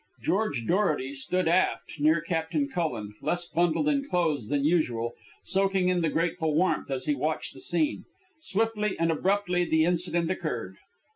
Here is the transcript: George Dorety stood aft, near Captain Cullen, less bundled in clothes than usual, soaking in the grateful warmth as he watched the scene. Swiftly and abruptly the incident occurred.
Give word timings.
George 0.23 0.65
Dorety 0.65 1.13
stood 1.13 1.47
aft, 1.47 1.99
near 1.99 2.21
Captain 2.21 2.67
Cullen, 2.67 3.13
less 3.21 3.45
bundled 3.45 3.87
in 3.87 4.03
clothes 4.03 4.47
than 4.49 4.63
usual, 4.65 5.13
soaking 5.43 5.89
in 5.89 6.01
the 6.01 6.09
grateful 6.09 6.55
warmth 6.55 6.89
as 6.89 7.05
he 7.05 7.13
watched 7.13 7.53
the 7.53 7.59
scene. 7.61 8.05
Swiftly 8.39 8.97
and 8.97 9.11
abruptly 9.11 9.63
the 9.63 9.85
incident 9.85 10.31
occurred. 10.31 10.77